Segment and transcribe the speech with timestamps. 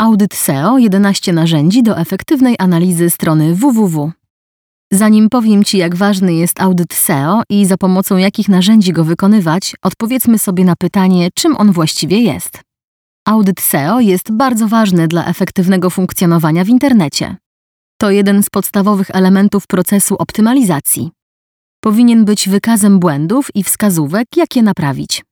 [0.00, 4.12] Audyt SEO 11 narzędzi do efektywnej analizy strony www.
[4.92, 9.76] Zanim powiem Ci, jak ważny jest audyt SEO i za pomocą jakich narzędzi go wykonywać,
[9.82, 12.60] odpowiedzmy sobie na pytanie, czym on właściwie jest.
[13.28, 17.36] Audyt SEO jest bardzo ważny dla efektywnego funkcjonowania w internecie.
[18.00, 21.10] To jeden z podstawowych elementów procesu optymalizacji.
[21.80, 25.22] Powinien być wykazem błędów i wskazówek, jak je naprawić.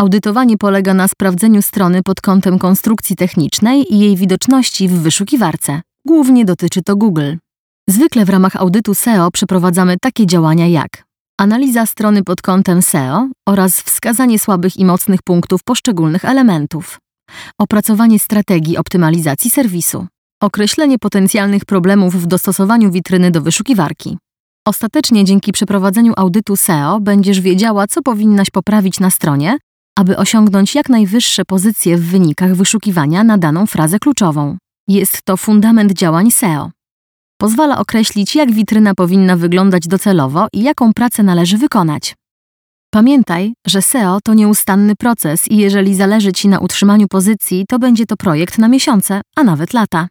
[0.00, 5.80] Audytowanie polega na sprawdzeniu strony pod kątem konstrukcji technicznej i jej widoczności w wyszukiwarce.
[6.06, 7.34] Głównie dotyczy to Google.
[7.88, 11.04] Zwykle w ramach audytu SEO przeprowadzamy takie działania jak
[11.38, 16.98] analiza strony pod kątem SEO oraz wskazanie słabych i mocnych punktów poszczególnych elementów,
[17.58, 20.06] opracowanie strategii optymalizacji serwisu,
[20.42, 24.18] określenie potencjalnych problemów w dostosowaniu witryny do wyszukiwarki.
[24.66, 29.58] Ostatecznie dzięki przeprowadzeniu audytu SEO będziesz wiedziała, co powinnaś poprawić na stronie,
[29.98, 34.58] aby osiągnąć jak najwyższe pozycje w wynikach wyszukiwania na daną frazę kluczową.
[34.88, 36.70] Jest to fundament działań SEO.
[37.40, 42.14] Pozwala określić, jak witryna powinna wyglądać docelowo i jaką pracę należy wykonać.
[42.92, 48.06] Pamiętaj, że SEO to nieustanny proces i jeżeli zależy Ci na utrzymaniu pozycji, to będzie
[48.06, 50.08] to projekt na miesiące, a nawet lata.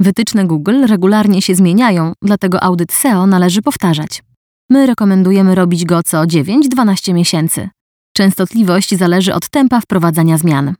[0.00, 4.22] Wytyczne Google regularnie się zmieniają, dlatego audyt SEO należy powtarzać.
[4.70, 7.68] My rekomendujemy robić go co 9-12 miesięcy.
[8.18, 10.74] Częstotliwość zależy od tempa wprowadzania zmian.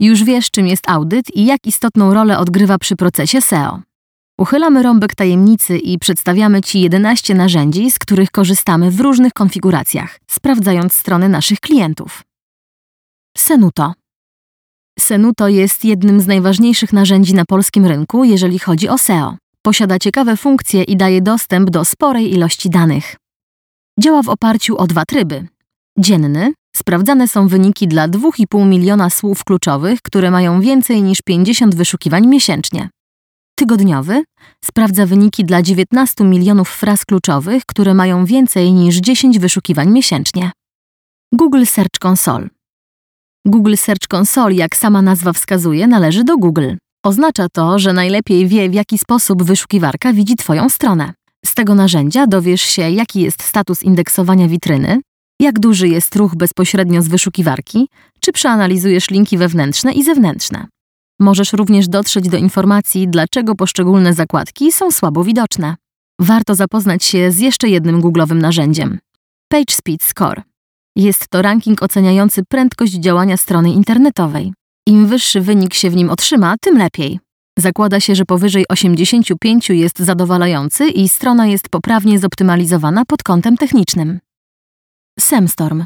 [0.00, 3.80] Już wiesz, czym jest audyt i jak istotną rolę odgrywa przy procesie SEO.
[4.38, 10.92] Uchylamy rąbek tajemnicy i przedstawiamy Ci 11 narzędzi, z których korzystamy w różnych konfiguracjach, sprawdzając
[10.92, 12.22] strony naszych klientów.
[13.36, 13.92] Senuto.
[14.98, 19.36] Senuto jest jednym z najważniejszych narzędzi na polskim rynku, jeżeli chodzi o SEO.
[19.62, 23.16] Posiada ciekawe funkcje i daje dostęp do sporej ilości danych.
[24.00, 25.48] Działa w oparciu o dwa tryby.
[25.98, 32.26] Dzienny sprawdzane są wyniki dla 2,5 miliona słów kluczowych, które mają więcej niż 50 wyszukiwań
[32.26, 32.88] miesięcznie.
[33.58, 34.24] Tygodniowy
[34.64, 40.52] sprawdza wyniki dla 19 milionów fraz kluczowych, które mają więcej niż 10 wyszukiwań miesięcznie.
[41.32, 42.48] Google Search Console
[43.46, 46.74] Google Search Console, jak sama nazwa wskazuje, należy do Google.
[47.04, 51.12] Oznacza to, że najlepiej wie, w jaki sposób wyszukiwarka widzi Twoją stronę.
[51.44, 55.00] Z tego narzędzia dowiesz się, jaki jest status indeksowania witryny,
[55.40, 57.88] jak duży jest ruch bezpośrednio z wyszukiwarki,
[58.20, 60.66] czy przeanalizujesz linki wewnętrzne i zewnętrzne.
[61.20, 65.76] Możesz również dotrzeć do informacji, dlaczego poszczególne zakładki są słabo widoczne.
[66.20, 68.98] Warto zapoznać się z jeszcze jednym googlowym narzędziem
[69.48, 70.42] PageSpeed Score.
[70.96, 74.52] Jest to ranking oceniający prędkość działania strony internetowej.
[74.88, 77.20] Im wyższy wynik się w nim otrzyma, tym lepiej.
[77.58, 84.18] Zakłada się, że powyżej 85 jest zadowalający i strona jest poprawnie zoptymalizowana pod kątem technicznym.
[85.20, 85.84] Semstorm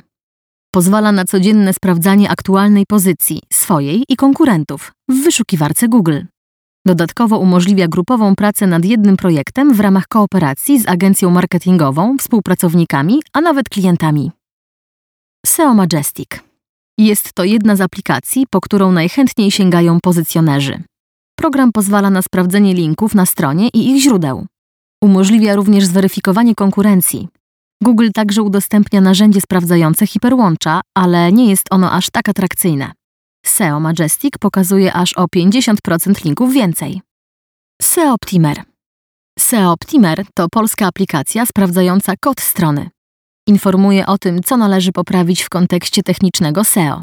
[0.74, 6.20] pozwala na codzienne sprawdzanie aktualnej pozycji swojej i konkurentów w wyszukiwarce Google.
[6.86, 13.40] Dodatkowo umożliwia grupową pracę nad jednym projektem w ramach kooperacji z agencją marketingową, współpracownikami, a
[13.40, 14.30] nawet klientami.
[15.46, 16.28] SEO Majestic.
[16.98, 20.82] Jest to jedna z aplikacji, po którą najchętniej sięgają pozycjonerzy.
[21.36, 24.46] Program pozwala na sprawdzenie linków na stronie i ich źródeł.
[25.02, 27.28] Umożliwia również zweryfikowanie konkurencji.
[27.82, 32.92] Google także udostępnia narzędzie sprawdzające hiperłącza, ale nie jest ono aż tak atrakcyjne.
[33.46, 37.00] SEO Majestic pokazuje aż o 50% linków więcej.
[37.82, 38.62] SEO Optimer.
[39.38, 42.90] SEO Optimer to polska aplikacja sprawdzająca kod strony.
[43.46, 47.02] Informuje o tym, co należy poprawić w kontekście technicznego SEO.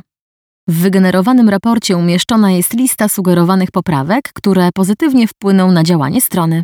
[0.67, 6.63] W wygenerowanym raporcie umieszczona jest lista sugerowanych poprawek, które pozytywnie wpłyną na działanie strony.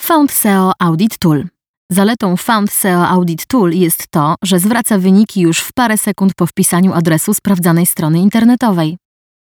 [0.00, 1.44] Found SEO Audit Tool.
[1.90, 6.46] Zaletą Found SEO Audit Tool jest to, że zwraca wyniki już w parę sekund po
[6.46, 8.96] wpisaniu adresu sprawdzanej strony internetowej.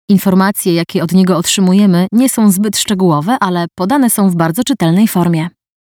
[0.09, 5.07] Informacje, jakie od niego otrzymujemy, nie są zbyt szczegółowe, ale podane są w bardzo czytelnej
[5.07, 5.49] formie.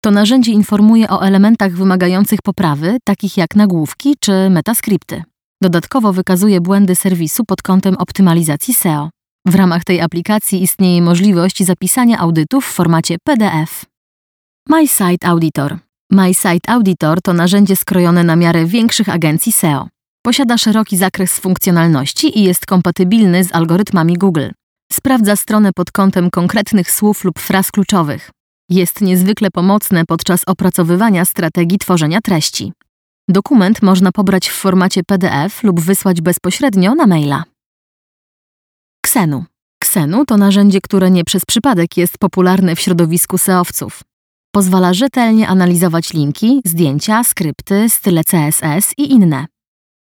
[0.03, 5.23] To narzędzie informuje o elementach wymagających poprawy, takich jak nagłówki czy metaskripty.
[5.61, 9.09] Dodatkowo wykazuje błędy serwisu pod kątem optymalizacji SEO.
[9.47, 13.85] W ramach tej aplikacji istnieje możliwość zapisania audytów w formacie PDF.
[14.69, 19.87] My Site Auditor My Site Auditor to narzędzie skrojone na miarę większych agencji SEO.
[20.25, 24.49] Posiada szeroki zakres funkcjonalności i jest kompatybilny z algorytmami Google.
[24.91, 28.31] Sprawdza stronę pod kątem konkretnych słów lub fraz kluczowych.
[28.69, 32.73] Jest niezwykle pomocne podczas opracowywania strategii tworzenia treści.
[33.29, 37.43] Dokument można pobrać w formacie PDF lub wysłać bezpośrednio na maila.
[39.07, 39.45] Xenu.
[39.83, 44.01] Xenu to narzędzie, które nie przez przypadek jest popularne w środowisku SEOwców.
[44.55, 49.45] Pozwala rzetelnie analizować linki, zdjęcia, skrypty, style CSS i inne.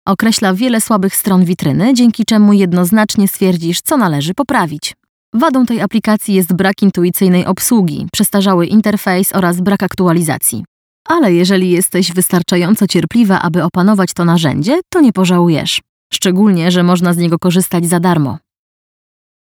[0.08, 4.94] Określa wiele słabych stron witryny, dzięki czemu jednoznacznie stwierdzisz, co należy poprawić.
[5.34, 10.66] Wadą tej aplikacji jest brak intuicyjnej obsługi, przestarzały interfejs oraz brak aktualizacji.
[11.08, 15.82] Ale jeżeli jesteś wystarczająco cierpliwa, aby opanować to narzędzie, to nie pożałujesz.
[16.14, 18.38] Szczególnie, że można z niego korzystać za darmo.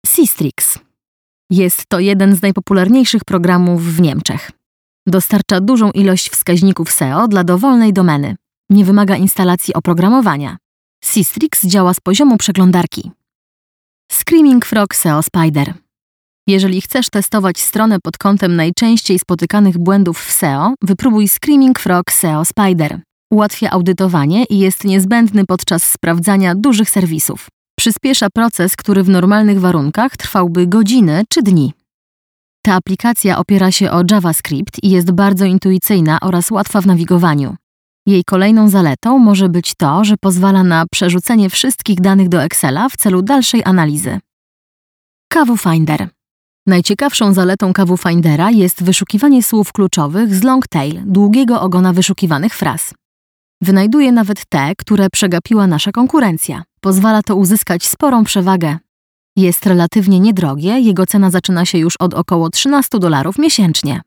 [0.06, 0.78] Sistrix.
[1.50, 4.57] Jest to jeden z najpopularniejszych programów w Niemczech.
[5.08, 8.36] Dostarcza dużą ilość wskaźników SEO dla dowolnej domeny.
[8.70, 10.56] Nie wymaga instalacji oprogramowania.
[11.04, 13.10] Sistrix działa z poziomu przeglądarki.
[14.12, 15.74] Screaming Frog SEO Spider.
[16.46, 22.44] Jeżeli chcesz testować stronę pod kątem najczęściej spotykanych błędów w SEO, wypróbuj Screaming Frog SEO
[22.44, 23.00] Spider.
[23.32, 27.46] Ułatwia audytowanie i jest niezbędny podczas sprawdzania dużych serwisów.
[27.78, 31.77] Przyspiesza proces, który w normalnych warunkach trwałby godziny czy dni.
[32.62, 37.56] Ta aplikacja opiera się o JavaScript i jest bardzo intuicyjna oraz łatwa w nawigowaniu.
[38.06, 42.96] Jej kolejną zaletą może być to, że pozwala na przerzucenie wszystkich danych do Excela w
[42.96, 44.20] celu dalszej analizy.
[45.32, 46.08] Kawu Finder.
[46.66, 52.94] Najciekawszą zaletą Kawu Findera jest wyszukiwanie słów kluczowych z long tail, długiego ogona wyszukiwanych fraz.
[53.62, 56.62] Wynajduje nawet te, które przegapiła nasza konkurencja.
[56.80, 58.78] Pozwala to uzyskać sporą przewagę.
[59.38, 64.00] Jest relatywnie niedrogie, jego cena zaczyna się już od około 13 dolarów miesięcznie.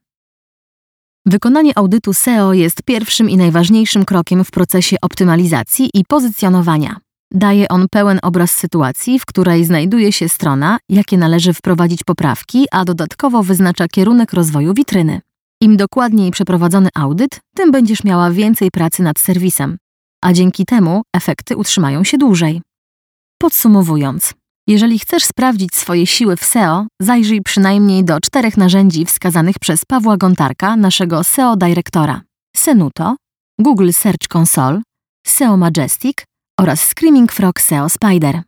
[1.26, 6.98] Wykonanie audytu SEO jest pierwszym i najważniejszym krokiem w procesie optymalizacji i pozycjonowania.
[7.34, 12.86] Daje on pełen obraz sytuacji, w której znajduje się strona, jakie należy wprowadzić poprawki, a
[12.86, 15.22] dodatkowo wyznacza kierunek rozwoju witryny.
[15.62, 19.78] Im dokładniej przeprowadzony audyt, tym będziesz miała więcej pracy nad serwisem,
[20.24, 22.62] a dzięki temu efekty utrzymają się dłużej.
[23.42, 24.34] Podsumowując,
[24.68, 30.18] jeżeli chcesz sprawdzić swoje siły w SEO, zajrzyj przynajmniej do czterech narzędzi wskazanych przez Pawła
[30.18, 32.22] Gontarka, naszego SEO dyrektora:
[32.56, 33.16] Senuto,
[33.60, 34.82] Google Search Console,
[35.28, 36.18] SEO Majestic
[36.60, 38.42] oraz Screaming Frog SEO Spider.